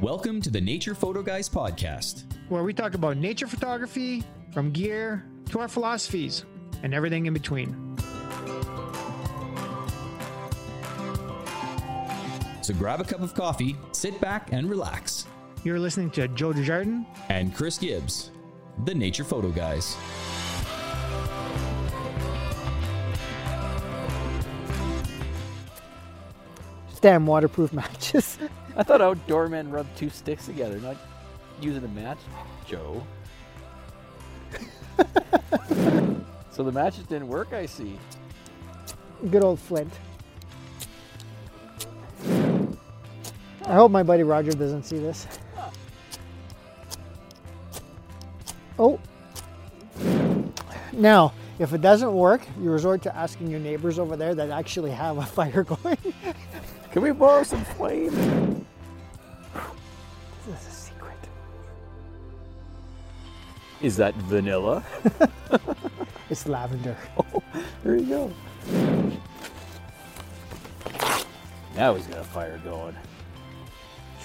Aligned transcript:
Welcome 0.00 0.40
to 0.42 0.50
the 0.50 0.60
Nature 0.60 0.94
Photo 0.94 1.24
Guys 1.24 1.48
podcast, 1.48 2.22
where 2.48 2.62
we 2.62 2.72
talk 2.72 2.94
about 2.94 3.16
nature 3.16 3.48
photography, 3.48 4.22
from 4.52 4.70
gear 4.70 5.24
to 5.50 5.58
our 5.58 5.66
philosophies, 5.66 6.44
and 6.84 6.94
everything 6.94 7.26
in 7.26 7.34
between. 7.34 7.96
So 12.62 12.74
grab 12.74 13.00
a 13.00 13.04
cup 13.04 13.22
of 13.22 13.34
coffee, 13.34 13.76
sit 13.90 14.20
back, 14.20 14.52
and 14.52 14.70
relax. 14.70 15.26
You're 15.64 15.80
listening 15.80 16.10
to 16.12 16.28
Joe 16.28 16.52
Desjardins 16.52 17.04
and 17.28 17.52
Chris 17.52 17.76
Gibbs, 17.76 18.30
the 18.84 18.94
Nature 18.94 19.24
Photo 19.24 19.50
Guys. 19.50 19.96
Damn 27.00 27.26
waterproof 27.26 27.72
matches. 27.74 28.38
I 28.76 28.82
thought 28.82 29.00
outdoor 29.00 29.48
men 29.48 29.70
rub 29.70 29.86
two 29.96 30.10
sticks 30.10 30.46
together, 30.46 30.78
not 30.78 30.96
using 31.60 31.84
a 31.84 31.88
match, 31.88 32.18
Joe. 32.66 33.04
so 36.50 36.62
the 36.62 36.72
matches 36.72 37.04
didn't 37.04 37.28
work, 37.28 37.52
I 37.52 37.66
see. 37.66 37.98
Good 39.30 39.42
old 39.42 39.58
Flint. 39.58 39.92
I 43.64 43.74
hope 43.74 43.90
my 43.90 44.02
buddy 44.02 44.22
Roger 44.22 44.52
doesn't 44.52 44.84
see 44.84 44.98
this. 44.98 45.26
Oh. 48.78 48.98
Now, 50.92 51.34
if 51.58 51.72
it 51.72 51.80
doesn't 51.80 52.12
work, 52.12 52.42
you 52.60 52.70
resort 52.70 53.02
to 53.02 53.14
asking 53.14 53.48
your 53.48 53.60
neighbors 53.60 53.98
over 53.98 54.16
there 54.16 54.34
that 54.34 54.50
actually 54.50 54.92
have 54.92 55.18
a 55.18 55.26
fire 55.26 55.64
going. 55.82 55.98
Can 56.92 57.02
we 57.02 57.12
borrow 57.12 57.42
some 57.42 57.64
flame? 57.64 58.10
This 60.46 60.62
is 60.62 60.66
a 60.66 60.70
secret. 60.70 61.18
Is 63.82 63.96
that 63.98 64.14
vanilla? 64.14 64.82
it's 66.30 66.46
lavender. 66.46 66.96
Oh, 67.34 67.42
there 67.84 67.96
you 67.96 68.06
go. 68.06 68.32
Now 71.76 71.94
he's 71.94 72.06
got 72.06 72.18
a 72.18 72.24
fire 72.24 72.58
going. 72.64 72.96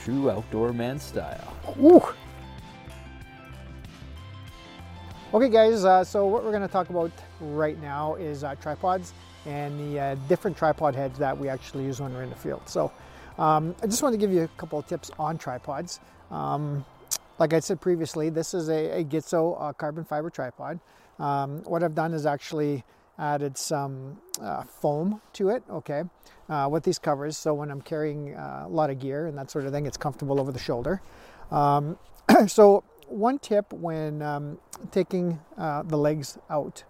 True 0.03 0.31
outdoor 0.31 0.73
man 0.73 0.99
style. 0.99 1.55
Ooh. 1.79 2.01
Okay, 5.33 5.49
guys, 5.49 5.83
uh, 5.83 6.03
so 6.03 6.27
what 6.27 6.43
we're 6.43 6.51
going 6.51 6.61
to 6.61 6.67
talk 6.67 6.89
about 6.89 7.11
right 7.39 7.79
now 7.81 8.15
is 8.15 8.43
uh, 8.43 8.55
tripods 8.55 9.13
and 9.45 9.79
the 9.79 9.99
uh, 9.99 10.15
different 10.27 10.57
tripod 10.57 10.95
heads 10.95 11.19
that 11.19 11.37
we 11.37 11.49
actually 11.49 11.83
use 11.83 11.99
when 11.99 12.13
we're 12.13 12.23
in 12.23 12.29
the 12.29 12.35
field. 12.35 12.61
So 12.67 12.91
um, 13.37 13.75
I 13.81 13.87
just 13.87 14.03
want 14.03 14.13
to 14.13 14.17
give 14.17 14.31
you 14.31 14.43
a 14.43 14.47
couple 14.49 14.79
of 14.79 14.87
tips 14.87 15.11
on 15.19 15.37
tripods. 15.37 15.99
Um, 16.31 16.85
like 17.39 17.53
I 17.53 17.59
said 17.59 17.81
previously, 17.81 18.29
this 18.29 18.53
is 18.53 18.69
a, 18.69 18.99
a 18.99 19.03
Gitzo 19.03 19.57
uh, 19.59 19.73
carbon 19.73 20.03
fiber 20.03 20.29
tripod. 20.29 20.79
Um, 21.19 21.63
what 21.63 21.83
I've 21.83 21.95
done 21.95 22.13
is 22.13 22.25
actually 22.25 22.83
added 23.19 23.57
some 23.57 24.19
uh, 24.41 24.63
foam 24.63 25.21
to 25.33 25.49
it, 25.49 25.63
okay, 25.69 26.03
uh, 26.49 26.67
with 26.71 26.83
these 26.83 26.99
covers. 26.99 27.37
So 27.37 27.53
when 27.53 27.69
I'm 27.69 27.81
carrying 27.81 28.35
uh, 28.35 28.63
a 28.65 28.69
lot 28.69 28.89
of 28.89 28.99
gear 28.99 29.27
and 29.27 29.37
that 29.37 29.51
sort 29.51 29.65
of 29.65 29.71
thing, 29.71 29.85
it's 29.85 29.97
comfortable 29.97 30.39
over 30.39 30.51
the 30.51 30.59
shoulder. 30.59 31.01
Um, 31.51 31.97
so 32.47 32.83
one 33.07 33.39
tip 33.39 33.71
when 33.73 34.21
um, 34.21 34.57
taking 34.91 35.39
uh, 35.57 35.83
the 35.83 35.97
legs 35.97 36.37
out 36.49 36.83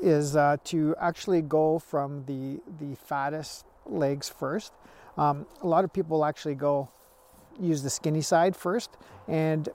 is 0.00 0.36
uh, 0.36 0.56
to 0.64 0.94
actually 1.00 1.42
go 1.42 1.78
from 1.78 2.24
the 2.26 2.60
the 2.80 2.96
fattest 2.96 3.64
legs 3.86 4.28
first. 4.28 4.72
Um, 5.16 5.46
a 5.62 5.66
lot 5.66 5.84
of 5.84 5.92
people 5.92 6.24
actually 6.24 6.54
go 6.54 6.88
use 7.60 7.82
the 7.82 7.90
skinny 7.90 8.20
side 8.20 8.56
first, 8.56 8.90
and 9.28 9.68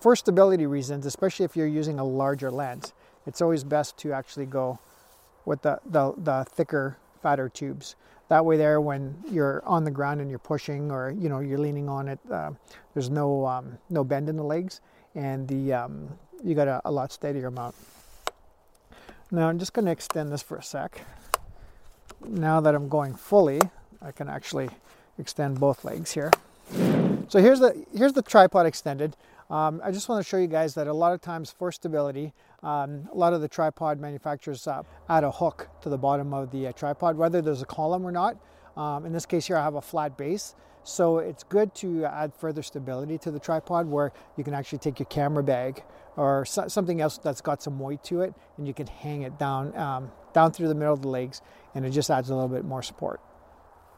for 0.00 0.16
stability 0.16 0.66
reasons, 0.66 1.06
especially 1.06 1.44
if 1.44 1.56
you're 1.56 1.66
using 1.66 1.98
a 1.98 2.04
larger 2.04 2.50
lens, 2.50 2.92
it's 3.26 3.40
always 3.40 3.64
best 3.64 3.96
to 3.98 4.12
actually 4.12 4.46
go 4.46 4.78
with 5.44 5.62
the, 5.62 5.80
the, 5.86 6.12
the 6.18 6.44
thicker, 6.44 6.96
fatter 7.22 7.48
tubes. 7.48 7.96
That 8.28 8.44
way, 8.44 8.56
there, 8.56 8.80
when 8.80 9.14
you're 9.30 9.62
on 9.66 9.84
the 9.84 9.90
ground 9.90 10.20
and 10.20 10.30
you're 10.30 10.38
pushing, 10.38 10.90
or 10.90 11.10
you 11.10 11.28
know 11.28 11.40
you're 11.40 11.58
leaning 11.58 11.88
on 11.88 12.08
it, 12.08 12.18
uh, 12.30 12.52
there's 12.94 13.10
no 13.10 13.44
um, 13.44 13.78
no 13.90 14.04
bend 14.04 14.28
in 14.28 14.36
the 14.36 14.44
legs, 14.44 14.80
and 15.14 15.46
the 15.46 15.74
um, 15.74 16.08
you 16.42 16.54
got 16.54 16.66
a, 16.68 16.80
a 16.86 16.90
lot 16.90 17.12
steadier 17.12 17.50
mount. 17.50 17.74
Now 19.34 19.48
I'm 19.48 19.58
just 19.58 19.72
going 19.72 19.86
to 19.86 19.90
extend 19.90 20.30
this 20.30 20.42
for 20.42 20.58
a 20.58 20.62
sec. 20.62 21.00
Now 22.28 22.60
that 22.60 22.74
I'm 22.74 22.90
going 22.90 23.14
fully, 23.14 23.62
I 24.02 24.12
can 24.12 24.28
actually 24.28 24.68
extend 25.18 25.58
both 25.58 25.86
legs 25.86 26.12
here. 26.12 26.30
So 27.28 27.40
here's 27.40 27.58
the 27.58 27.86
here's 27.96 28.12
the 28.12 28.20
tripod 28.20 28.66
extended. 28.66 29.16
Um, 29.48 29.80
I 29.82 29.90
just 29.90 30.06
want 30.10 30.22
to 30.22 30.28
show 30.28 30.36
you 30.36 30.48
guys 30.48 30.74
that 30.74 30.86
a 30.86 30.92
lot 30.92 31.14
of 31.14 31.22
times 31.22 31.50
for 31.50 31.72
stability, 31.72 32.34
um, 32.62 33.08
a 33.10 33.16
lot 33.16 33.32
of 33.32 33.40
the 33.40 33.48
tripod 33.48 33.98
manufacturers 33.98 34.66
uh, 34.66 34.82
add 35.08 35.24
a 35.24 35.30
hook 35.30 35.68
to 35.80 35.88
the 35.88 35.98
bottom 35.98 36.34
of 36.34 36.50
the 36.50 36.66
uh, 36.66 36.72
tripod, 36.72 37.16
whether 37.16 37.40
there's 37.40 37.62
a 37.62 37.66
column 37.66 38.06
or 38.06 38.12
not. 38.12 38.36
Um, 38.76 39.06
in 39.06 39.12
this 39.14 39.24
case 39.24 39.46
here, 39.46 39.56
I 39.56 39.64
have 39.64 39.76
a 39.76 39.82
flat 39.82 40.18
base. 40.18 40.54
So 40.84 41.18
it's 41.18 41.42
good 41.44 41.74
to 41.76 42.04
add 42.04 42.34
further 42.34 42.62
stability 42.62 43.16
to 43.18 43.30
the 43.30 43.38
tripod 43.38 43.86
where 43.86 44.12
you 44.36 44.44
can 44.44 44.52
actually 44.52 44.78
take 44.78 44.98
your 44.98 45.06
camera 45.06 45.42
bag 45.42 45.82
or 46.16 46.44
so, 46.44 46.68
something 46.68 47.00
else 47.00 47.18
that's 47.18 47.40
got 47.40 47.62
some 47.62 47.78
weight 47.78 48.02
to 48.04 48.20
it 48.20 48.34
and 48.56 48.66
you 48.66 48.74
can 48.74 48.86
hang 48.86 49.22
it 49.22 49.38
down, 49.38 49.76
um, 49.76 50.10
down 50.32 50.52
through 50.52 50.68
the 50.68 50.74
middle 50.74 50.94
of 50.94 51.02
the 51.02 51.08
legs 51.08 51.40
and 51.74 51.84
it 51.84 51.90
just 51.90 52.10
adds 52.10 52.30
a 52.30 52.34
little 52.34 52.48
bit 52.48 52.64
more 52.64 52.82
support. 52.82 53.20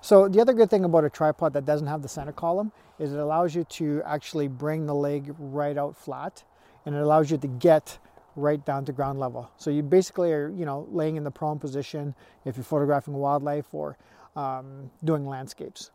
So 0.00 0.28
the 0.28 0.40
other 0.40 0.52
good 0.52 0.68
thing 0.68 0.84
about 0.84 1.04
a 1.04 1.10
tripod 1.10 1.54
that 1.54 1.64
doesn't 1.64 1.86
have 1.86 2.02
the 2.02 2.08
center 2.08 2.32
column 2.32 2.72
is 2.98 3.12
it 3.12 3.18
allows 3.18 3.54
you 3.54 3.64
to 3.64 4.02
actually 4.04 4.48
bring 4.48 4.86
the 4.86 4.94
leg 4.94 5.34
right 5.38 5.78
out 5.78 5.96
flat 5.96 6.44
and 6.84 6.94
it 6.94 7.00
allows 7.00 7.30
you 7.30 7.38
to 7.38 7.48
get 7.48 7.98
right 8.36 8.64
down 8.66 8.84
to 8.84 8.92
ground 8.92 9.18
level. 9.18 9.50
So 9.56 9.70
you 9.70 9.82
basically 9.82 10.32
are, 10.32 10.50
you 10.50 10.66
know, 10.66 10.86
laying 10.90 11.16
in 11.16 11.24
the 11.24 11.30
prone 11.30 11.58
position 11.58 12.14
if 12.44 12.56
you're 12.56 12.64
photographing 12.64 13.14
wildlife 13.14 13.66
or 13.72 13.96
um, 14.36 14.90
doing 15.02 15.26
landscapes. 15.26 15.90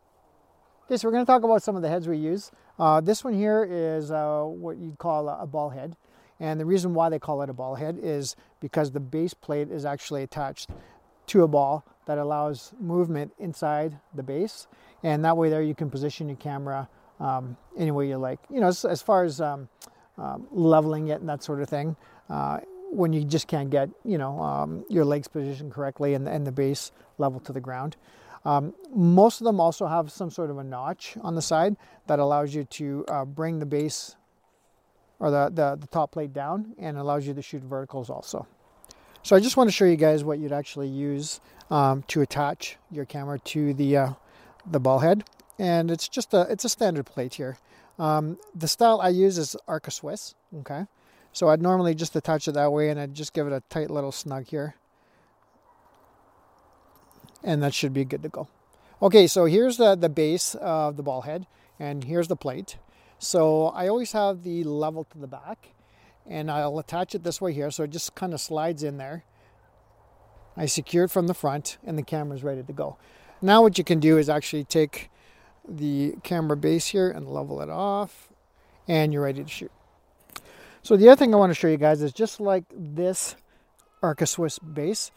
Okay, 0.86 0.96
so 0.96 1.06
we're 1.06 1.12
going 1.12 1.24
to 1.24 1.30
talk 1.30 1.44
about 1.44 1.62
some 1.62 1.76
of 1.76 1.82
the 1.82 1.88
heads 1.88 2.08
we 2.08 2.18
use. 2.18 2.50
Uh, 2.78 3.00
this 3.00 3.22
one 3.22 3.34
here 3.34 3.64
is 3.70 4.10
uh, 4.10 4.42
what 4.42 4.78
you'd 4.78 4.98
call 4.98 5.28
a, 5.28 5.42
a 5.42 5.46
ball 5.46 5.70
head. 5.70 5.96
And 6.40 6.58
the 6.58 6.64
reason 6.64 6.94
why 6.94 7.10
they 7.10 7.18
call 7.18 7.42
it 7.42 7.50
a 7.50 7.52
ball 7.52 7.74
head 7.74 7.98
is 8.02 8.34
because 8.60 8.90
the 8.90 9.00
base 9.00 9.34
plate 9.34 9.70
is 9.70 9.84
actually 9.84 10.22
attached 10.22 10.70
to 11.26 11.42
a 11.42 11.48
ball 11.48 11.84
that 12.06 12.18
allows 12.18 12.72
movement 12.80 13.32
inside 13.38 13.98
the 14.14 14.22
base. 14.22 14.66
And 15.02 15.24
that 15.24 15.36
way 15.36 15.50
there 15.50 15.62
you 15.62 15.74
can 15.74 15.90
position 15.90 16.28
your 16.28 16.38
camera 16.38 16.88
um, 17.20 17.56
any 17.76 17.90
way 17.90 18.08
you 18.08 18.16
like. 18.16 18.40
You 18.50 18.60
know, 18.60 18.68
as, 18.68 18.84
as 18.84 19.02
far 19.02 19.22
as 19.24 19.40
um, 19.40 19.68
um, 20.18 20.48
leveling 20.50 21.08
it 21.08 21.20
and 21.20 21.28
that 21.28 21.42
sort 21.44 21.60
of 21.60 21.68
thing, 21.68 21.94
uh, 22.30 22.60
when 22.90 23.12
you 23.12 23.22
just 23.22 23.46
can't 23.46 23.70
get, 23.70 23.90
you 24.04 24.18
know, 24.18 24.40
um, 24.40 24.84
your 24.88 25.04
legs 25.04 25.28
positioned 25.28 25.72
correctly 25.72 26.14
and, 26.14 26.26
and 26.26 26.46
the 26.46 26.52
base 26.52 26.90
level 27.18 27.38
to 27.40 27.52
the 27.52 27.60
ground. 27.60 27.96
Um, 28.44 28.74
most 28.94 29.40
of 29.40 29.44
them 29.44 29.60
also 29.60 29.86
have 29.86 30.10
some 30.10 30.30
sort 30.30 30.50
of 30.50 30.58
a 30.58 30.64
notch 30.64 31.16
on 31.20 31.34
the 31.34 31.42
side 31.42 31.76
that 32.06 32.18
allows 32.18 32.54
you 32.54 32.64
to 32.64 33.04
uh, 33.08 33.24
bring 33.24 33.58
the 33.58 33.66
base 33.66 34.16
or 35.20 35.30
the, 35.30 35.50
the, 35.52 35.76
the, 35.76 35.86
top 35.86 36.12
plate 36.12 36.32
down 36.32 36.74
and 36.78 36.96
allows 36.96 37.26
you 37.26 37.34
to 37.34 37.42
shoot 37.42 37.62
verticals 37.62 38.10
also. 38.10 38.46
So 39.22 39.36
I 39.36 39.40
just 39.40 39.56
want 39.56 39.68
to 39.68 39.72
show 39.72 39.84
you 39.84 39.96
guys 39.96 40.24
what 40.24 40.38
you'd 40.38 40.52
actually 40.52 40.88
use 40.88 41.40
um, 41.70 42.02
to 42.08 42.22
attach 42.22 42.76
your 42.90 43.04
camera 43.04 43.38
to 43.38 43.74
the, 43.74 43.96
uh, 43.96 44.10
the 44.68 44.80
ball 44.80 45.00
head. 45.00 45.24
And 45.58 45.90
it's 45.90 46.08
just 46.08 46.32
a, 46.32 46.46
it's 46.50 46.64
a 46.64 46.68
standard 46.70 47.04
plate 47.04 47.34
here. 47.34 47.58
Um, 47.98 48.38
the 48.54 48.66
style 48.66 49.00
I 49.00 49.10
use 49.10 49.36
is 49.36 49.56
Arca 49.68 49.90
Swiss, 49.90 50.34
okay? 50.60 50.86
So 51.32 51.50
I'd 51.50 51.60
normally 51.60 51.94
just 51.94 52.16
attach 52.16 52.48
it 52.48 52.52
that 52.52 52.72
way 52.72 52.88
and 52.88 52.98
I'd 52.98 53.14
just 53.14 53.34
give 53.34 53.46
it 53.46 53.52
a 53.52 53.62
tight 53.68 53.90
little 53.90 54.10
snug 54.10 54.46
here 54.46 54.74
and 57.42 57.62
that 57.62 57.74
should 57.74 57.92
be 57.92 58.04
good 58.04 58.22
to 58.22 58.28
go. 58.28 58.48
Okay, 59.02 59.26
so 59.26 59.46
here's 59.46 59.76
the, 59.76 59.94
the 59.94 60.08
base 60.08 60.54
of 60.56 60.96
the 60.96 61.02
ball 61.02 61.22
head, 61.22 61.46
and 61.78 62.04
here's 62.04 62.28
the 62.28 62.36
plate. 62.36 62.76
So 63.20 63.66
I 63.66 63.86
always 63.86 64.12
have 64.12 64.44
the 64.44 64.64
level 64.64 65.04
to 65.04 65.18
the 65.18 65.26
back, 65.26 65.74
and 66.26 66.50
I'll 66.50 66.78
attach 66.78 67.14
it 67.14 67.22
this 67.22 67.38
way 67.38 67.52
here, 67.52 67.70
so 67.70 67.82
it 67.82 67.90
just 67.90 68.14
kind 68.14 68.32
of 68.32 68.40
slides 68.40 68.82
in 68.82 68.96
there. 68.96 69.24
I 70.56 70.64
secure 70.64 71.04
it 71.04 71.10
from 71.10 71.26
the 71.26 71.34
front, 71.34 71.76
and 71.84 71.98
the 71.98 72.02
camera's 72.02 72.42
ready 72.42 72.62
to 72.62 72.72
go. 72.72 72.96
Now 73.42 73.60
what 73.60 73.76
you 73.76 73.84
can 73.84 74.00
do 74.00 74.16
is 74.16 74.30
actually 74.30 74.64
take 74.64 75.10
the 75.68 76.14
camera 76.22 76.56
base 76.56 76.86
here 76.86 77.10
and 77.10 77.28
level 77.28 77.60
it 77.60 77.68
off, 77.68 78.30
and 78.88 79.12
you're 79.12 79.22
ready 79.22 79.44
to 79.44 79.50
shoot. 79.50 79.70
So 80.82 80.96
the 80.96 81.10
other 81.10 81.18
thing 81.18 81.34
I 81.34 81.36
want 81.36 81.50
to 81.50 81.54
show 81.54 81.68
you 81.68 81.76
guys 81.76 82.00
is 82.00 82.14
just 82.14 82.40
like 82.40 82.64
this 82.74 83.36
Arca 84.02 84.26
Swiss 84.26 84.58
base, 84.58 85.10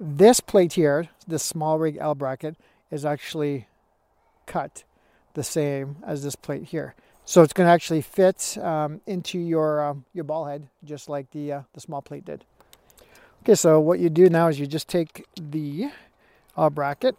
this 0.00 0.40
plate 0.40 0.72
here, 0.72 1.10
this 1.28 1.52
SmallRig 1.52 1.98
L 1.98 2.14
bracket, 2.14 2.56
is 2.90 3.04
actually 3.04 3.66
cut 4.46 4.84
the 5.34 5.42
same 5.42 5.96
as 6.02 6.24
this 6.24 6.36
plate 6.36 6.64
here. 6.64 6.94
So 7.24 7.42
it's 7.42 7.52
going 7.52 7.66
to 7.66 7.72
actually 7.72 8.02
fit 8.02 8.58
um, 8.58 9.00
into 9.06 9.38
your, 9.38 9.84
um, 9.84 10.04
your 10.12 10.24
ball 10.24 10.46
head, 10.46 10.68
just 10.84 11.08
like 11.08 11.30
the, 11.30 11.52
uh, 11.52 11.62
the 11.74 11.80
small 11.80 12.02
plate 12.02 12.24
did. 12.24 12.44
Okay, 13.42 13.54
so 13.54 13.80
what 13.80 14.00
you 14.00 14.10
do 14.10 14.28
now 14.28 14.48
is 14.48 14.58
you 14.58 14.66
just 14.66 14.88
take 14.88 15.24
the 15.40 15.90
uh, 16.56 16.68
bracket, 16.68 17.16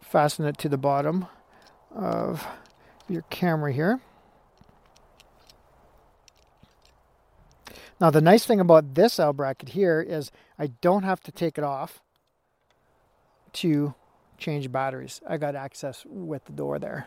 fasten 0.00 0.46
it 0.46 0.58
to 0.58 0.68
the 0.68 0.78
bottom 0.78 1.26
of 1.94 2.46
your 3.08 3.22
camera 3.30 3.72
here. 3.72 4.00
Now 8.00 8.10
the 8.10 8.20
nice 8.20 8.44
thing 8.44 8.60
about 8.60 8.94
this 8.94 9.18
L 9.18 9.32
bracket 9.32 9.70
here 9.70 10.00
is 10.00 10.30
I 10.58 10.68
don't 10.68 11.02
have 11.02 11.20
to 11.20 11.32
take 11.32 11.56
it 11.56 11.64
off 11.64 12.00
to 13.54 13.94
change 14.36 14.70
batteries. 14.70 15.20
I 15.26 15.38
got 15.38 15.54
access 15.54 16.04
with 16.06 16.44
the 16.44 16.52
door 16.52 16.78
there. 16.78 17.06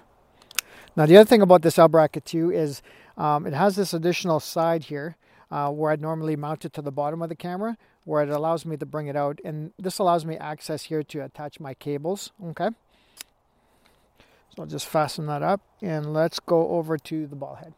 Now 0.96 1.06
the 1.06 1.18
other 1.18 1.28
thing 1.28 1.42
about 1.42 1.62
this 1.62 1.80
L 1.80 1.88
bracket 1.88 2.26
too 2.26 2.52
is 2.52 2.82
um, 3.18 3.46
it 3.46 3.54
has 3.54 3.76
this 3.76 3.94
additional 3.94 4.40
side 4.40 4.84
here 4.84 5.16
uh, 5.52 5.70
where 5.70 5.92
I'd 5.92 6.02
normally 6.02 6.36
mount 6.36 6.66
it 6.66 6.74
to 6.74 6.82
the 6.82 6.92
bottom 6.92 7.22
of 7.22 7.30
the 7.30 7.36
camera 7.36 7.78
where 8.06 8.24
it 8.24 8.30
allows 8.30 8.66
me 8.66 8.78
to 8.78 8.86
bring 8.86 9.08
it 9.08 9.16
out 9.16 9.40
and 9.44 9.72
this 9.78 10.00
allows 10.00 10.26
me 10.26 10.38
access 10.38 10.84
here 10.84 11.04
to 11.04 11.24
attach 11.24 11.60
my 11.60 11.74
cables 11.74 12.32
okay? 12.48 12.70
So 14.56 14.64
I'll 14.64 14.66
just 14.66 14.88
fasten 14.88 15.26
that 15.28 15.44
up 15.44 15.62
and 15.82 16.14
let's 16.14 16.40
go 16.40 16.70
over 16.70 16.98
to 16.98 17.28
the 17.28 17.36
ball 17.36 17.56
head. 17.56 17.74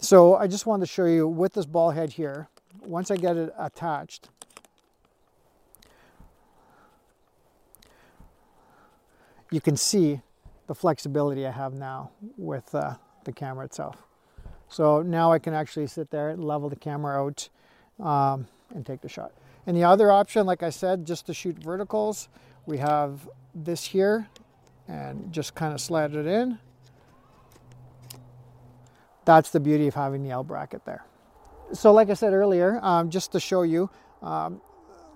So 0.00 0.36
I 0.36 0.46
just 0.46 0.64
wanted 0.66 0.86
to 0.86 0.92
show 0.92 1.06
you 1.06 1.28
with 1.28 1.54
this 1.54 1.66
ball 1.66 1.90
head 1.90 2.12
here 2.12 2.48
once 2.80 3.10
I 3.10 3.16
get 3.16 3.36
it 3.36 3.52
attached 3.58 4.30
you 9.50 9.60
can 9.60 9.76
see 9.76 10.20
the 10.68 10.74
flexibility 10.74 11.46
I 11.46 11.50
have 11.50 11.74
now 11.74 12.12
with 12.36 12.72
uh, 12.74 12.94
the 13.24 13.32
camera 13.32 13.64
itself. 13.64 13.96
So 14.68 15.02
now 15.02 15.32
I 15.32 15.38
can 15.38 15.54
actually 15.54 15.86
sit 15.86 16.10
there, 16.10 16.28
and 16.28 16.44
level 16.44 16.68
the 16.68 16.76
camera 16.76 17.24
out, 17.24 17.48
um, 17.98 18.46
and 18.74 18.86
take 18.86 19.00
the 19.00 19.08
shot. 19.08 19.32
And 19.66 19.76
the 19.76 19.84
other 19.84 20.12
option, 20.12 20.46
like 20.46 20.62
I 20.62 20.70
said, 20.70 21.06
just 21.06 21.26
to 21.26 21.34
shoot 21.34 21.58
verticals, 21.58 22.28
we 22.66 22.78
have 22.78 23.28
this 23.54 23.82
here, 23.82 24.28
and 24.86 25.32
just 25.32 25.54
kind 25.54 25.72
of 25.72 25.80
slide 25.80 26.14
it 26.14 26.26
in. 26.26 26.58
That's 29.24 29.50
the 29.50 29.60
beauty 29.60 29.88
of 29.88 29.94
having 29.94 30.22
the 30.22 30.30
L 30.30 30.44
bracket 30.44 30.84
there. 30.84 31.04
So 31.72 31.92
like 31.92 32.10
I 32.10 32.14
said 32.14 32.32
earlier, 32.34 32.78
um, 32.82 33.10
just 33.10 33.32
to 33.32 33.40
show 33.40 33.62
you, 33.62 33.90
um, 34.22 34.60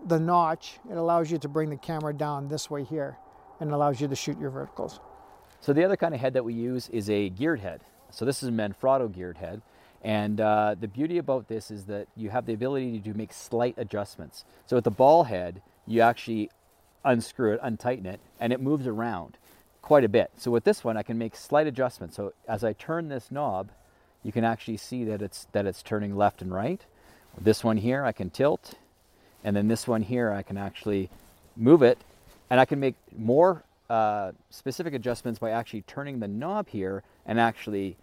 the 0.06 0.18
notch, 0.18 0.78
it 0.90 0.96
allows 0.96 1.30
you 1.30 1.38
to 1.38 1.48
bring 1.48 1.70
the 1.70 1.76
camera 1.76 2.12
down 2.12 2.48
this 2.48 2.70
way 2.70 2.84
here 2.84 3.16
and 3.60 3.70
allows 3.70 4.00
you 4.00 4.08
to 4.08 4.16
shoot 4.16 4.38
your 4.38 4.50
verticals. 4.50 5.00
So 5.62 5.72
the 5.72 5.84
other 5.84 5.96
kind 5.96 6.12
of 6.12 6.20
head 6.20 6.34
that 6.34 6.44
we 6.44 6.54
use 6.54 6.88
is 6.88 7.08
a 7.08 7.28
geared 7.30 7.60
head. 7.60 7.80
So 8.10 8.24
this 8.24 8.42
is 8.42 8.48
a 8.48 8.52
Manfrotto 8.52 9.14
geared 9.14 9.38
head. 9.38 9.62
And 10.02 10.40
uh, 10.40 10.74
the 10.78 10.88
beauty 10.88 11.18
about 11.18 11.46
this 11.46 11.70
is 11.70 11.84
that 11.84 12.08
you 12.16 12.30
have 12.30 12.46
the 12.46 12.52
ability 12.52 12.98
to 12.98 13.14
make 13.14 13.32
slight 13.32 13.76
adjustments. 13.78 14.44
So 14.66 14.76
with 14.76 14.84
the 14.84 14.90
ball 14.90 15.24
head, 15.24 15.62
you 15.86 16.00
actually 16.00 16.50
unscrew 17.04 17.54
it, 17.54 17.60
untighten 17.62 18.06
it, 18.06 18.18
and 18.40 18.52
it 18.52 18.60
moves 18.60 18.88
around 18.88 19.38
quite 19.80 20.02
a 20.02 20.08
bit. 20.08 20.32
So 20.36 20.50
with 20.50 20.64
this 20.64 20.82
one, 20.82 20.96
I 20.96 21.04
can 21.04 21.16
make 21.16 21.36
slight 21.36 21.68
adjustments. 21.68 22.16
So 22.16 22.32
as 22.48 22.64
I 22.64 22.72
turn 22.72 23.08
this 23.08 23.30
knob, 23.30 23.70
you 24.24 24.32
can 24.32 24.44
actually 24.44 24.76
see 24.78 25.04
that 25.04 25.22
it's, 25.22 25.46
that 25.52 25.66
it's 25.66 25.82
turning 25.82 26.16
left 26.16 26.42
and 26.42 26.52
right. 26.52 26.80
This 27.40 27.62
one 27.62 27.76
here, 27.76 28.04
I 28.04 28.10
can 28.10 28.30
tilt. 28.30 28.74
And 29.44 29.54
then 29.54 29.68
this 29.68 29.86
one 29.86 30.02
here, 30.02 30.32
I 30.32 30.42
can 30.42 30.56
actually 30.56 31.08
move 31.56 31.82
it. 31.82 31.98
And 32.50 32.58
I 32.58 32.64
can 32.64 32.80
make 32.80 32.96
more 33.16 33.62
uh, 33.92 34.32
specific 34.48 34.94
adjustments 34.94 35.38
by 35.38 35.50
actually 35.50 35.82
turning 35.82 36.18
the 36.18 36.28
knob 36.28 36.68
here 36.68 37.02
and 37.26 37.38
actually 37.38 37.96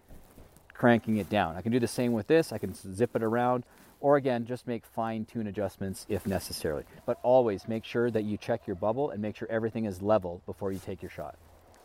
cranking 0.72 1.16
it 1.16 1.28
down. 1.28 1.56
I 1.56 1.62
can 1.62 1.72
do 1.72 1.80
the 1.80 1.88
same 1.88 2.12
with 2.12 2.28
this. 2.28 2.52
I 2.52 2.58
can 2.58 2.74
zip 2.74 3.16
it 3.16 3.22
around 3.22 3.64
or 4.00 4.16
again, 4.16 4.46
just 4.46 4.66
make 4.66 4.86
fine 4.86 5.24
tune 5.24 5.46
adjustments 5.46 6.06
if 6.08 6.26
necessary. 6.26 6.84
But 7.06 7.18
always 7.22 7.68
make 7.68 7.84
sure 7.84 8.10
that 8.10 8.22
you 8.22 8.36
check 8.36 8.66
your 8.66 8.76
bubble 8.76 9.10
and 9.10 9.20
make 9.20 9.36
sure 9.36 9.48
everything 9.50 9.84
is 9.84 10.00
level 10.00 10.42
before 10.46 10.72
you 10.72 10.78
take 10.78 11.02
your 11.02 11.10
shot. 11.10 11.36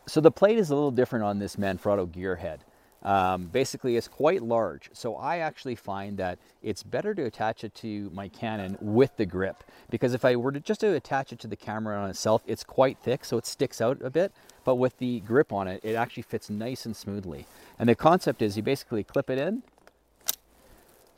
So 0.07 0.21
the 0.21 0.31
plate 0.31 0.57
is 0.57 0.69
a 0.69 0.75
little 0.75 0.91
different 0.91 1.25
on 1.25 1.39
this 1.39 1.55
Manfrotto 1.55 2.11
gear 2.11 2.35
head. 2.35 2.63
Um, 3.03 3.45
basically, 3.45 3.97
it's 3.97 4.07
quite 4.07 4.41
large. 4.41 4.89
So 4.93 5.15
I 5.15 5.37
actually 5.37 5.75
find 5.75 6.17
that 6.17 6.39
it's 6.63 6.81
better 6.81 7.13
to 7.13 7.23
attach 7.23 7.63
it 7.63 7.75
to 7.75 8.09
my 8.13 8.27
Canon 8.29 8.77
with 8.81 9.15
the 9.17 9.25
grip 9.25 9.63
because 9.91 10.13
if 10.13 10.25
I 10.25 10.35
were 10.35 10.51
to 10.51 10.59
just 10.59 10.79
to 10.79 10.93
attach 10.95 11.31
it 11.31 11.39
to 11.39 11.47
the 11.47 11.55
camera 11.55 12.01
on 12.01 12.09
itself, 12.09 12.41
it's 12.47 12.63
quite 12.63 12.97
thick, 12.97 13.23
so 13.23 13.37
it 13.37 13.45
sticks 13.45 13.79
out 13.79 14.01
a 14.01 14.09
bit. 14.09 14.31
But 14.63 14.75
with 14.75 14.97
the 14.97 15.19
grip 15.19 15.53
on 15.53 15.67
it, 15.67 15.81
it 15.83 15.93
actually 15.93 16.23
fits 16.23 16.49
nice 16.49 16.85
and 16.85 16.95
smoothly. 16.95 17.45
And 17.77 17.87
the 17.87 17.95
concept 17.95 18.41
is 18.41 18.57
you 18.57 18.63
basically 18.63 19.03
clip 19.03 19.29
it 19.29 19.37
in. 19.37 19.61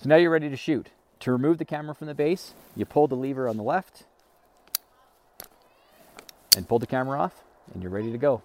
So 0.01 0.09
now 0.09 0.17
you're 0.17 0.31
ready 0.31 0.49
to 0.49 0.57
shoot. 0.57 0.89
To 1.21 1.31
remove 1.31 1.57
the 1.57 1.65
camera 1.65 1.95
from 1.95 2.07
the 2.07 2.13
base, 2.13 2.53
you 2.75 2.85
pull 2.85 3.07
the 3.07 3.15
lever 3.15 3.47
on 3.47 3.57
the 3.57 3.63
left 3.63 4.03
and 6.55 6.67
pull 6.67 6.79
the 6.79 6.87
camera 6.87 7.19
off, 7.19 7.43
and 7.73 7.81
you're 7.81 7.91
ready 7.91 8.11
to 8.11 8.17
go. 8.17 8.41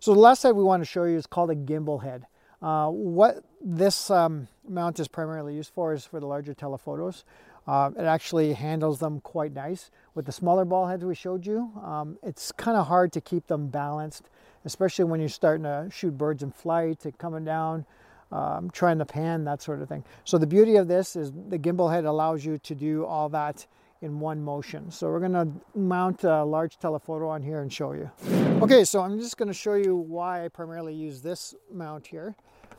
So 0.00 0.12
the 0.12 0.20
last 0.20 0.40
side 0.40 0.52
we 0.52 0.64
want 0.64 0.82
to 0.82 0.86
show 0.86 1.04
you 1.04 1.16
is 1.16 1.26
called 1.26 1.50
a 1.50 1.54
gimbal 1.54 2.02
head. 2.02 2.26
Uh, 2.62 2.88
what 2.88 3.42
this 3.62 4.10
um, 4.10 4.48
mount 4.68 5.00
is 5.00 5.08
primarily 5.08 5.54
used 5.54 5.72
for 5.72 5.92
is 5.92 6.04
for 6.04 6.20
the 6.20 6.26
larger 6.26 6.54
telephotos. 6.54 7.24
Uh, 7.66 7.90
it 7.96 8.04
actually 8.04 8.52
handles 8.52 8.98
them 8.98 9.20
quite 9.20 9.52
nice. 9.52 9.90
With 10.14 10.26
the 10.26 10.32
smaller 10.32 10.64
ball 10.64 10.86
heads 10.86 11.04
we 11.04 11.14
showed 11.14 11.46
you, 11.46 11.70
um, 11.84 12.18
it's 12.22 12.52
kind 12.52 12.76
of 12.76 12.86
hard 12.86 13.12
to 13.12 13.20
keep 13.20 13.46
them 13.46 13.68
balanced, 13.68 14.28
especially 14.64 15.04
when 15.04 15.20
you're 15.20 15.28
starting 15.28 15.64
to 15.64 15.88
shoot 15.90 16.16
birds 16.16 16.42
in 16.42 16.50
flight, 16.50 17.04
coming 17.18 17.44
down, 17.44 17.86
um, 18.32 18.70
trying 18.70 18.98
to 18.98 19.04
pan, 19.04 19.44
that 19.44 19.62
sort 19.62 19.82
of 19.82 19.88
thing. 19.88 20.04
So 20.24 20.38
the 20.38 20.46
beauty 20.46 20.76
of 20.76 20.88
this 20.88 21.16
is 21.16 21.32
the 21.48 21.58
gimbal 21.58 21.92
head 21.92 22.04
allows 22.04 22.44
you 22.44 22.58
to 22.58 22.74
do 22.74 23.04
all 23.04 23.28
that 23.30 23.66
in 24.02 24.18
one 24.18 24.42
motion. 24.42 24.90
So 24.90 25.08
we're 25.08 25.20
gonna 25.20 25.48
mount 25.74 26.24
a 26.24 26.42
large 26.44 26.78
telephoto 26.78 27.28
on 27.28 27.42
here 27.42 27.60
and 27.60 27.72
show 27.72 27.92
you. 27.92 28.10
Okay, 28.62 28.84
so 28.84 29.00
I'm 29.02 29.18
just 29.18 29.36
gonna 29.36 29.52
show 29.52 29.74
you 29.74 29.94
why 29.94 30.44
I 30.44 30.48
primarily 30.48 30.94
use 30.94 31.20
this 31.20 31.54
mount 31.70 32.06
here. 32.06 32.34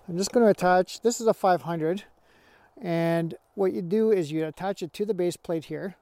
I'm 0.10 0.18
just 0.18 0.32
gonna 0.32 0.48
attach, 0.48 1.02
this 1.02 1.22
is 1.22 1.28
a 1.28 1.34
500, 1.34 2.04
and 2.82 3.36
what 3.54 3.74
you 3.74 3.82
do 3.82 4.12
is 4.12 4.32
you 4.32 4.46
attach 4.46 4.82
it 4.82 4.94
to 4.94 5.06
the 5.06 5.14
base 5.14 5.38
plate 5.38 5.66
here. 5.66 5.96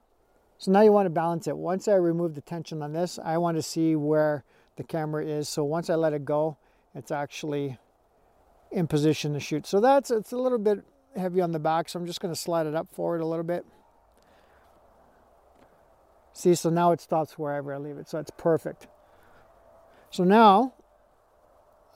So 0.58 0.72
now 0.72 0.82
you 0.82 0.94
wanna 0.94 1.10
balance 1.10 1.48
it. 1.48 1.58
Once 1.58 1.88
I 1.88 1.96
remove 1.96 2.36
the 2.36 2.42
tension 2.42 2.82
on 2.82 2.94
this, 2.94 3.20
I 3.24 3.38
wanna 3.38 3.62
see 3.62 3.96
where 3.96 4.46
the 4.78 4.84
camera 4.84 5.26
is. 5.26 5.50
So 5.50 5.66
once 5.66 5.90
I 5.90 5.96
let 5.96 6.14
it 6.14 6.24
go, 6.24 6.58
it's 6.96 7.12
actually 7.12 7.78
in 8.72 8.88
position 8.88 9.34
to 9.34 9.40
shoot. 9.42 9.68
So 9.68 9.82
that's, 9.82 10.12
it's 10.12 10.32
a 10.32 10.38
little 10.38 10.58
bit 10.58 10.86
heavy 11.18 11.42
on 11.42 11.52
the 11.52 11.60
back, 11.60 11.90
so 11.90 12.00
I'm 12.00 12.06
just 12.06 12.22
gonna 12.22 12.36
slide 12.36 12.68
it 12.68 12.76
up 12.76 12.88
forward 12.94 13.20
a 13.20 13.26
little 13.26 13.44
bit. 13.44 13.66
See, 16.40 16.56
so 16.56 16.70
now 16.70 16.94
it 16.94 17.02
stops 17.02 17.38
wherever 17.38 17.74
I 17.74 17.78
leave 17.78 17.98
it, 17.98 18.08
so 18.08 18.18
it's 18.18 18.32
perfect. 18.32 18.88
So 20.10 20.24
now 20.24 20.74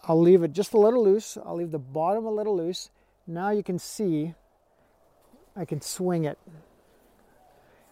I'll 0.03 0.19
leave 0.19 0.43
it 0.43 0.51
just 0.51 0.73
a 0.73 0.77
little 0.77 1.01
loose. 1.01 1.37
I'll 1.45 1.55
leave 1.55 1.71
the 1.71 1.79
bottom 1.79 2.25
a 2.25 2.29
little 2.29 2.57
loose. 2.57 2.89
Now 3.25 3.51
you 3.51 3.63
can 3.63 3.79
see 3.79 4.33
I 5.55 5.63
can 5.63 5.79
swing 5.79 6.25
it. 6.25 6.37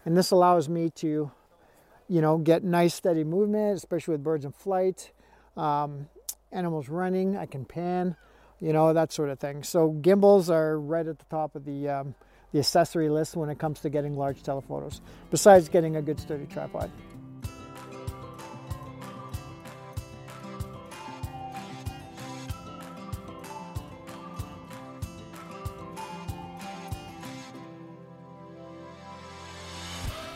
And 0.04 0.14
this 0.14 0.30
allows 0.30 0.68
me 0.68 0.90
to, 0.96 1.32
you 2.06 2.20
know, 2.20 2.36
get 2.36 2.62
nice 2.62 2.92
steady 2.92 3.24
movement, 3.24 3.78
especially 3.78 4.12
with 4.12 4.22
birds 4.22 4.44
in 4.44 4.52
flight, 4.52 5.10
um, 5.56 6.10
animals 6.52 6.90
running. 6.90 7.34
I 7.34 7.46
can 7.46 7.64
pan, 7.64 8.14
you 8.60 8.74
know, 8.74 8.92
that 8.92 9.10
sort 9.10 9.30
of 9.30 9.38
thing. 9.40 9.62
So 9.62 9.92
gimbals 10.02 10.50
are 10.50 10.78
right 10.78 11.06
at 11.06 11.18
the 11.18 11.24
top 11.30 11.56
of 11.56 11.64
the 11.64 11.88
um, 11.88 12.14
the 12.52 12.58
accessory 12.58 13.08
list 13.08 13.36
when 13.36 13.48
it 13.48 13.58
comes 13.58 13.80
to 13.80 13.90
getting 13.90 14.16
large 14.16 14.42
telephotos, 14.42 15.00
besides 15.30 15.68
getting 15.68 15.96
a 15.96 16.02
good 16.02 16.20
sturdy 16.20 16.46
tripod. 16.46 16.90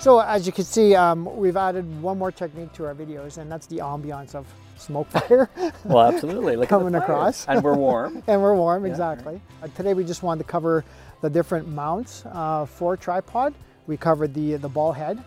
So 0.01 0.21
as 0.21 0.47
you 0.47 0.53
can 0.53 0.65
see, 0.65 0.95
um, 0.95 1.25
we've 1.37 1.57
added 1.57 2.01
one 2.01 2.17
more 2.17 2.31
technique 2.31 2.73
to 2.75 2.87
our 2.87 2.95
videos, 2.95 3.39
and 3.39 3.51
that's 3.51 3.67
the 3.67 3.79
ambiance 3.79 4.37
of 4.37 4.47
smoke 4.77 5.09
fire. 5.09 5.51
well, 5.85 6.07
absolutely. 6.07 6.57
Look 6.57 6.69
coming 6.69 6.95
across. 6.95 7.47
And 7.47 7.63
we're 7.63 7.75
warm. 7.75 8.23
and 8.27 8.41
we're 8.41 8.55
warm, 8.55 8.85
yeah. 8.85 8.91
exactly. 8.91 9.41
Uh, 9.63 9.69
today 9.69 9.95
we 9.95 10.05
just 10.05 10.23
wanted 10.23 10.45
to 10.45 10.51
cover 10.51 10.85
the 11.21 11.31
different 11.31 11.69
mounts 11.69 12.25
uh, 12.27 12.67
for 12.67 12.97
tripod. 12.97 13.55
We 13.87 13.97
covered 13.97 14.35
the, 14.35 14.57
the 14.57 14.69
ball 14.69 14.93
head, 14.93 15.23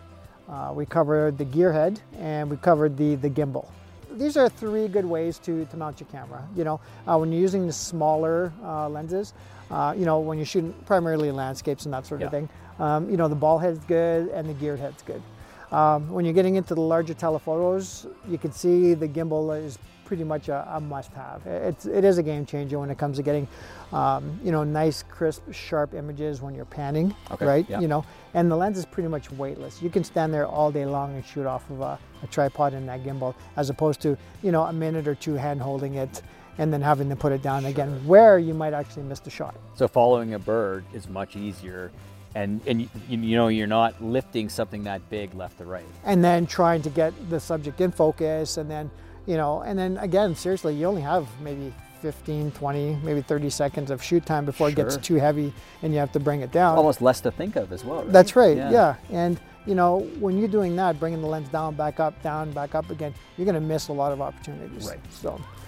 uh, 0.48 0.72
we 0.74 0.84
covered 0.84 1.38
the 1.38 1.44
gear 1.44 1.72
head, 1.72 2.00
and 2.18 2.50
we 2.50 2.56
covered 2.56 2.96
the, 2.96 3.14
the 3.14 3.30
gimbal. 3.30 3.68
These 4.12 4.36
are 4.36 4.48
three 4.48 4.88
good 4.88 5.04
ways 5.04 5.38
to, 5.40 5.64
to 5.66 5.76
mount 5.76 6.00
your 6.00 6.08
camera. 6.08 6.46
You 6.56 6.64
know, 6.64 6.80
uh, 7.06 7.16
when 7.16 7.30
you're 7.30 7.40
using 7.40 7.66
the 7.66 7.72
smaller 7.72 8.52
uh, 8.62 8.88
lenses, 8.88 9.32
uh, 9.70 9.94
you 9.96 10.04
know, 10.04 10.18
when 10.18 10.36
you're 10.36 10.46
shooting 10.46 10.74
primarily 10.84 11.30
landscapes 11.30 11.84
and 11.84 11.94
that 11.94 12.04
sort 12.04 12.22
of 12.22 12.30
thing, 12.30 12.48
um, 12.80 13.08
you 13.08 13.16
know, 13.16 13.28
the 13.28 13.36
ball 13.36 13.58
head's 13.58 13.78
good 13.84 14.28
and 14.28 14.48
the 14.48 14.54
gear 14.54 14.76
head's 14.76 15.02
good. 15.02 15.22
Um, 15.72 16.10
when 16.10 16.24
you're 16.24 16.34
getting 16.34 16.56
into 16.56 16.74
the 16.74 16.80
larger 16.80 17.14
telephotos, 17.14 18.06
you 18.28 18.38
can 18.38 18.52
see 18.52 18.94
the 18.94 19.06
gimbal 19.06 19.56
is 19.64 19.78
pretty 20.04 20.24
much 20.24 20.48
a, 20.48 20.66
a 20.72 20.80
must-have. 20.80 21.46
It's 21.46 21.86
it 21.86 22.04
is 22.04 22.18
a 22.18 22.22
game 22.24 22.44
changer 22.44 22.80
when 22.80 22.90
it 22.90 22.98
comes 22.98 23.18
to 23.18 23.22
getting, 23.22 23.46
um, 23.92 24.40
you 24.42 24.50
know, 24.50 24.64
nice, 24.64 25.04
crisp, 25.04 25.42
sharp 25.52 25.94
images 25.94 26.42
when 26.42 26.52
you're 26.52 26.64
panning, 26.64 27.14
okay, 27.30 27.46
right? 27.46 27.66
Yeah. 27.68 27.78
You 27.78 27.86
know, 27.86 28.04
and 28.34 28.50
the 28.50 28.56
lens 28.56 28.76
is 28.76 28.84
pretty 28.84 29.08
much 29.08 29.30
weightless. 29.30 29.80
You 29.80 29.88
can 29.88 30.02
stand 30.02 30.34
there 30.34 30.46
all 30.46 30.72
day 30.72 30.84
long 30.84 31.14
and 31.14 31.24
shoot 31.24 31.46
off 31.46 31.70
of 31.70 31.80
a, 31.80 31.96
a 32.24 32.26
tripod 32.26 32.74
in 32.74 32.84
that 32.86 33.04
gimbal, 33.04 33.36
as 33.56 33.70
opposed 33.70 34.00
to 34.00 34.18
you 34.42 34.50
know 34.50 34.64
a 34.64 34.72
minute 34.72 35.06
or 35.06 35.14
two 35.14 35.34
hand 35.34 35.62
holding 35.62 35.94
it 35.94 36.22
and 36.58 36.72
then 36.72 36.82
having 36.82 37.08
to 37.08 37.14
put 37.14 37.30
it 37.30 37.40
down 37.40 37.62
sure. 37.62 37.70
again, 37.70 38.04
where 38.04 38.40
you 38.40 38.52
might 38.52 38.74
actually 38.74 39.04
miss 39.04 39.20
the 39.20 39.30
shot. 39.30 39.54
So 39.76 39.86
following 39.86 40.34
a 40.34 40.40
bird 40.40 40.84
is 40.92 41.08
much 41.08 41.36
easier 41.36 41.92
and 42.34 42.60
and 42.66 42.82
you, 42.82 42.88
you 43.08 43.36
know 43.36 43.48
you're 43.48 43.66
not 43.66 44.00
lifting 44.02 44.48
something 44.48 44.84
that 44.84 45.08
big 45.10 45.34
left 45.34 45.58
to 45.58 45.64
right. 45.64 45.84
and 46.04 46.22
then 46.22 46.46
trying 46.46 46.80
to 46.82 46.90
get 46.90 47.12
the 47.30 47.40
subject 47.40 47.80
in 47.80 47.90
focus 47.90 48.56
and 48.56 48.70
then 48.70 48.90
you 49.26 49.36
know 49.36 49.60
and 49.62 49.78
then 49.78 49.96
again 49.98 50.34
seriously 50.34 50.74
you 50.74 50.86
only 50.86 51.02
have 51.02 51.26
maybe 51.40 51.72
15 52.02 52.50
20 52.52 52.98
maybe 53.02 53.20
30 53.20 53.50
seconds 53.50 53.90
of 53.90 54.02
shoot 54.02 54.24
time 54.24 54.44
before 54.44 54.68
it 54.68 54.74
gets 54.76 54.96
too 54.96 55.16
heavy 55.16 55.52
and 55.82 55.92
you 55.92 55.98
have 55.98 56.12
to 56.12 56.20
bring 56.20 56.40
it 56.40 56.50
down 56.52 56.78
Almost 56.78 57.02
less 57.02 57.20
to 57.22 57.30
think 57.30 57.56
of 57.56 57.72
as 57.72 57.84
well. 57.84 58.02
Right? 58.02 58.12
that's 58.12 58.36
right 58.36 58.56
yeah. 58.56 58.94
and 59.10 59.38
you 59.66 59.74
know 59.74 60.00
when 60.18 60.38
you're 60.38 60.48
doing 60.48 60.74
that 60.76 60.98
bringing 60.98 61.20
the 61.20 61.26
lens 61.26 61.48
down 61.50 61.74
back 61.74 62.00
up 62.00 62.20
down 62.22 62.52
back 62.52 62.74
up 62.74 62.88
again 62.90 63.12
you're 63.36 63.44
going 63.44 63.54
to 63.54 63.60
miss 63.60 63.88
a 63.88 63.92
lot 63.92 64.12
of 64.12 64.20
opportunities 64.22 64.88
Right. 64.88 65.00
so 65.10 65.38
Yeah. 65.38 65.59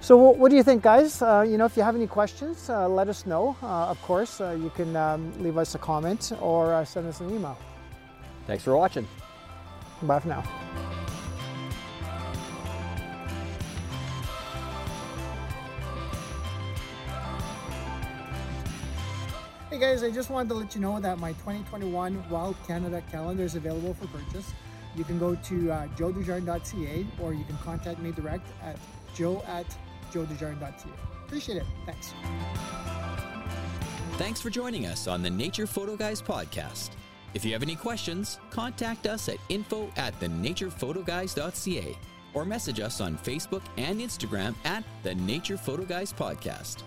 So 0.00 0.16
what, 0.16 0.38
what 0.38 0.50
do 0.50 0.56
you 0.56 0.62
think 0.62 0.82
guys 0.82 1.20
uh, 1.22 1.44
you 1.46 1.58
know 1.58 1.66
if 1.66 1.76
you 1.76 1.82
have 1.82 1.94
any 1.94 2.06
questions 2.06 2.70
uh, 2.70 2.88
let 2.88 3.08
us 3.08 3.26
know 3.26 3.54
uh, 3.62 3.86
of 3.92 4.00
course 4.02 4.40
uh, 4.40 4.56
you 4.58 4.70
can 4.70 4.96
um, 4.96 5.30
leave 5.42 5.58
us 5.58 5.74
a 5.74 5.78
comment 5.78 6.32
or 6.40 6.72
uh, 6.74 6.84
send 6.84 7.06
us 7.06 7.20
an 7.20 7.30
email 7.30 7.58
Thanks 8.46 8.64
for 8.64 8.74
watching. 8.76 9.06
bye 10.02 10.18
for 10.18 10.28
now 10.28 10.42
Hey 19.70 19.78
guys, 19.78 20.02
I 20.02 20.10
just 20.10 20.30
wanted 20.30 20.48
to 20.48 20.54
let 20.56 20.74
you 20.74 20.80
know 20.80 20.98
that 20.98 21.18
my 21.20 21.32
2021 21.32 22.28
Wild 22.28 22.56
Canada 22.66 23.02
calendar 23.12 23.44
is 23.44 23.54
available 23.54 23.94
for 23.94 24.08
purchase. 24.08 24.52
You 24.96 25.04
can 25.04 25.18
go 25.18 25.36
to 25.36 25.70
uh, 25.72 25.86
joedesjardins.ca 25.88 27.06
or 27.22 27.34
you 27.34 27.44
can 27.44 27.56
contact 27.58 28.00
me 28.00 28.10
direct 28.10 28.48
at 28.64 28.76
joe 29.14 29.42
at 29.46 29.66
joedesjardins.ca. 30.10 30.90
Appreciate 31.26 31.58
it. 31.58 31.66
Thanks. 31.86 32.14
Thanks 34.18 34.40
for 34.40 34.50
joining 34.50 34.86
us 34.86 35.06
on 35.06 35.22
the 35.22 35.30
Nature 35.30 35.66
Photo 35.66 35.96
Guys 35.96 36.20
podcast. 36.20 36.90
If 37.32 37.44
you 37.44 37.52
have 37.52 37.62
any 37.62 37.76
questions, 37.76 38.38
contact 38.50 39.06
us 39.06 39.28
at 39.28 39.36
info 39.48 39.90
at 39.96 40.18
thenaturePhotoGuys.ca 40.20 41.96
or 42.34 42.44
message 42.44 42.80
us 42.80 43.00
on 43.00 43.16
Facebook 43.18 43.62
and 43.76 44.00
Instagram 44.00 44.54
at 44.64 44.84
the 45.02 45.14
Nature 45.14 45.56
Photo 45.56 45.84
Guys 45.84 46.12
Podcast. 46.12 46.82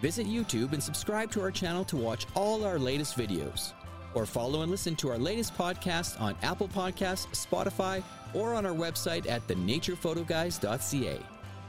Visit 0.00 0.26
YouTube 0.26 0.72
and 0.72 0.82
subscribe 0.82 1.30
to 1.32 1.40
our 1.40 1.50
channel 1.50 1.84
to 1.84 1.96
watch 1.96 2.26
all 2.34 2.64
our 2.64 2.78
latest 2.78 3.16
videos. 3.16 3.72
Or 4.14 4.24
follow 4.26 4.62
and 4.62 4.70
listen 4.70 4.96
to 4.96 5.10
our 5.10 5.18
latest 5.18 5.56
podcast 5.56 6.20
on 6.20 6.36
Apple 6.42 6.68
Podcasts, 6.68 7.26
Spotify, 7.32 8.02
or 8.34 8.54
on 8.54 8.64
our 8.64 8.72
website 8.72 9.28
at 9.28 9.46
thenaturePhotoGuys.ca. 9.48 11.20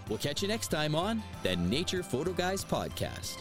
We'll 0.10 0.18
catch 0.18 0.42
you 0.42 0.48
next 0.48 0.70
time 0.70 0.96
on 0.96 1.22
the 1.44 1.56
Nature 1.56 2.04
Photo 2.04 2.34
Guys 2.34 2.66
Podcast. 2.66 3.38